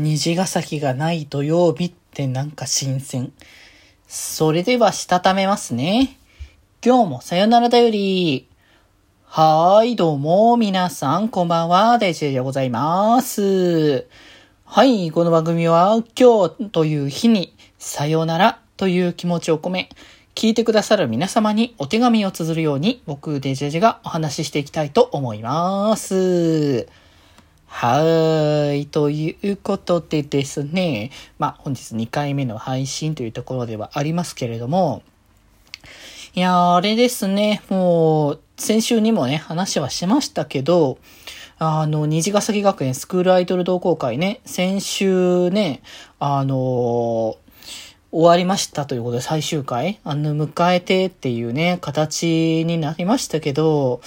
[0.00, 3.32] 虹ヶ崎がない土曜日ってなんか新鮮。
[4.06, 6.16] それではしたためますね。
[6.84, 8.46] 今日もさよならだより。
[9.24, 14.06] はーい、どうも、皆さん、こんばんは、デジェでございます。
[14.64, 19.88] はい、この番組は、今日という日に、さよならという気持ちを込め、
[20.36, 26.86] 聞いてくださる皆様にお手紙を綴るように、僕、デジェジがお話ししていきたいと思います。
[27.68, 28.86] はーい。
[28.86, 31.10] ということでですね。
[31.38, 35.02] まあ、本日2回目の配信というところではありますけれども、
[36.34, 37.62] いや、あれですね。
[37.68, 40.98] もう、先週にもね、話はしましたけど、
[41.58, 45.82] あの、虹ヶ崎学園スクールアイドル同好会ね、先週ね、
[46.18, 47.47] あのー
[48.10, 54.00] 終わりましたということで最終回、あの、迎えてっていうね、形になりましたけど、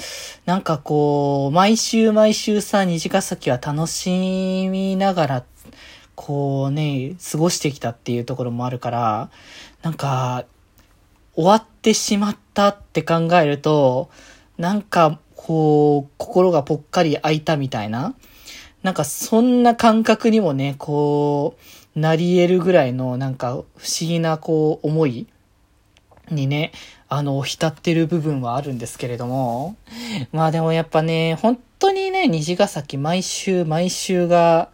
[0.46, 5.44] なんかこう、毎週毎週さ、虹ヶ崎は楽しみながら、
[6.16, 9.30] こうね、過ごしてきたっていうところもあるから、
[9.84, 10.46] なんか、
[11.36, 14.10] 終わってしまったって考えると、
[14.58, 18.16] なんか、こう、心がぽっかり開いたみたいな、
[18.82, 23.66] なんかそんな感覚にもね、こう、なり得るぐらいのなんか不思
[24.00, 25.28] 議なこう思い
[26.30, 26.72] にね、
[27.10, 29.76] あの、浸ってる部分はあるんですけれども。
[30.32, 34.70] まあでもやっぱね、本当にね、虹ヶ崎毎週毎週が、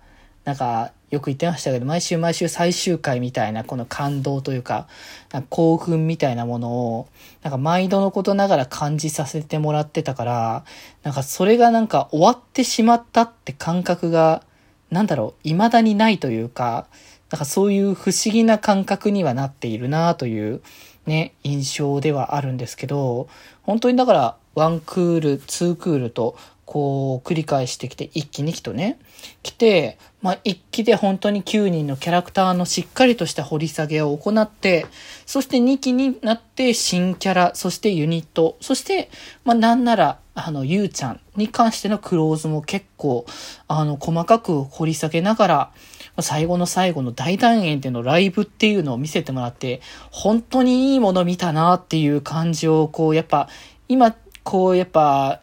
[0.45, 4.87] なんか、よく言ってましたけど、毎週毎週最終回みたいなこの感動というか、
[5.29, 7.07] か興奮みたいなものを、
[7.43, 10.65] なんか毎度のことながら感じさせてもらってたから、
[11.03, 14.43] なんかそれがなんか終わってしまったって感覚が、
[14.89, 16.88] なんだろう、未だにないというか、
[17.30, 20.61] なんかそういう不思議な感覚にはなっているなという
[21.07, 23.27] ね、印象ではあるんですけど、
[23.63, 28.99] 本当にだから、ワンクール、ツークールと、こう、繰り返してきて、一期二期とね、
[29.41, 34.85] 来て、まあ、一期で本当に9人のキャラクターのしっかりとした掘り下げを行って、
[35.25, 39.09] そして2期になって新キャラ、そしてユニット、そして、
[39.45, 43.25] まあ、なんなら、あの、ゆうちゃんに関してのクローズも結構、
[43.67, 45.71] あの、細かく掘り下げながら、
[46.20, 49.81] 最後の最後の大団円でのライブっていうのを見せてもらって、
[50.11, 53.49] 本当にいいもの見たなっていう感じを、こう、やっぱ、
[53.87, 55.42] 今、こう、やっぱ、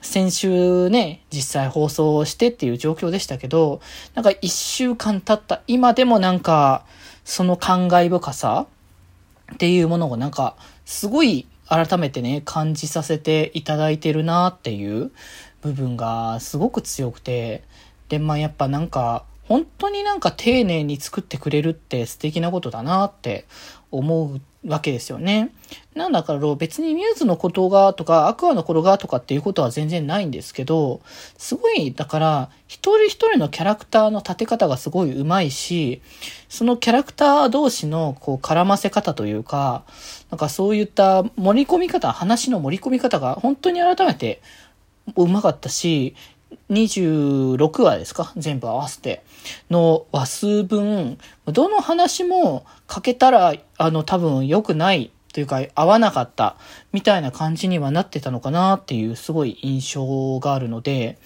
[0.00, 3.82] 先週ね、実際放送してっていう状況でしたけど、
[4.14, 6.86] なんか一週間経った今でもなんか、
[7.24, 8.66] その感慨深さ
[9.52, 15.12] っていうものをなんか、すごい改めてね、感じさせていただいてるなっていう
[15.62, 17.62] 部分がすごく強くて、
[18.08, 23.46] で、まあやっぱなんか、本当になんか丁寧に作ってくれるって素敵なことだなって
[23.90, 25.52] 思うわけですよね。
[25.94, 31.00] なんだから別にミューズのことがとかアクアの頃がとかっていうことは全然ないんですけど、
[31.38, 36.02] すごい、だから一人一人のキャラクターの立て方がすごい上手いし、
[36.48, 39.84] そのキャラクター同士のこう絡ませ方というか、
[40.30, 44.42] なんかそういった盛り込み方、話の盛り込み方が本当に改めて
[45.16, 46.14] うまかったし、
[46.70, 48.32] 26話ですか？
[48.36, 49.22] 全部合わせて。
[49.70, 56.56] の話数分、どの話も書けたら、あの、多分良くないというか、合わなかった
[56.92, 61.18] みたいな感じにはなってたのかなっていうすごい印象があるので、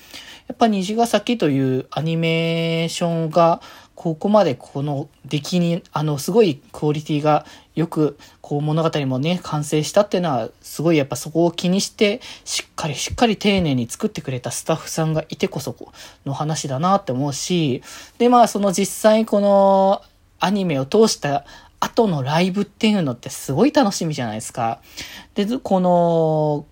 [0.46, 3.62] やっぱ虹ヶ崎というアニメーションが
[3.94, 15.76] ここまでこの出来に、あの、すごいクオリティがよく、こう物語もね、完成したっていうのは、すごいやっぱそこを気にして、しっかりしっかり丁寧に作ってくれたスタッフさんがいてこそ
[16.26, 17.82] の話だなって思うし、
[18.18, 20.02] で、まあその実際この
[20.40, 21.44] アニメを通した
[21.80, 24.80] 後のライブっていうのってすごい楽しみじゃないですか。
[25.34, 26.66] で、この、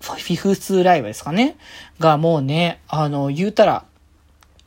[0.00, 1.56] フィフスライブですかね。
[2.00, 3.84] がもうね、あの、言うたら、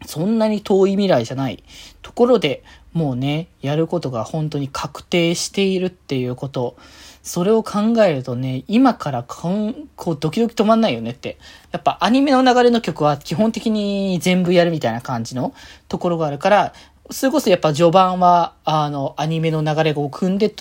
[0.06, 1.64] そんなに遠い未来じゃない
[2.02, 2.64] ところで
[2.94, 6.76] もうね、やることが本当に確定しているっていうこと。
[7.24, 11.38] それを考えるとね、今からこん、こうドキドキ止まんないよねって。
[11.72, 15.54] やっぱアニメの流れの曲は基本的に全部やるみたいな感じの
[15.88, 16.74] ところがあるから、
[17.12, 20.54] それこそやっぱ序盤は、あの、アニメの流れを組んで、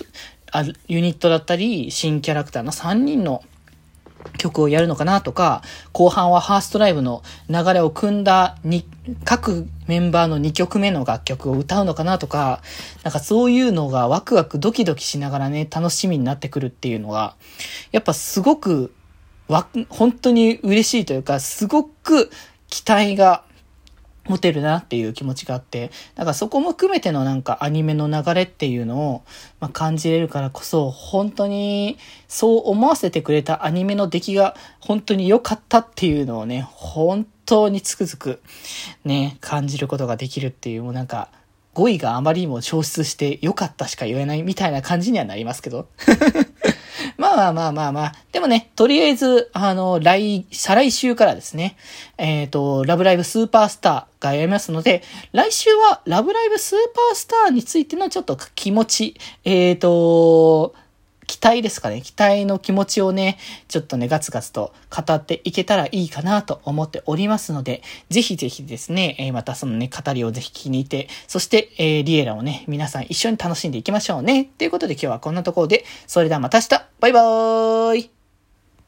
[0.51, 3.43] あユニットだったり、新キャラクターの3人の
[4.41, 5.61] 曲をやるのかなとか、
[5.91, 8.85] 後半はハーストライブの流れを組んだに、
[9.23, 12.61] 各メンバーの2曲目の楽曲を歌うのかなとか、
[13.03, 17.35] なんかそういうのがワクワクドキドキしながらね、楽しみになってくるっていうのが、
[17.91, 18.93] やっぱすごく、
[19.47, 22.31] わ、本当に嬉しいというか、すごく
[22.69, 23.43] 期待が
[24.27, 29.23] 持てるなっていう気持ちがあって、だからそこも含めてのなんかアニメの流れっていうのを、
[29.59, 31.97] まあ、感じれるからこそ、本当に
[32.27, 38.41] そう思わせてくれたアニメの出来が本当に良かったっていうのをね、本当につくづく、
[39.03, 41.29] ね、感じることができるっていう、もうなんか、
[41.73, 45.87] 語彙があまりにも消失して良かったしか言えないみたいな感じにはなりますけど。
[47.21, 48.13] まあまあまあまあまあ。
[48.31, 51.77] でもね、とりあえず、あの、来、再来週からですね、
[52.17, 60.73] えっ、ー、と、ラブライブスーパースターがやりますので、来週はラブライブスーパースターについてのちょっと気持ち、えっ、ー、と、
[61.31, 62.01] 期待ですかね。
[62.01, 63.37] 期待の気持ちをね、
[63.69, 74.43] ちょっとね、ガツガツと語っていけたらいいかなと思っておりますので、ぜひぜひですね、えー、またそのね、語りをぜひ聞きに行って、そして、えー、リエラをね、皆さん一緒に楽しんでいきましょうね。
[74.57, 76.69] ということで今日はこんなところで、それではまた明日
[76.99, 78.20] バイバーイ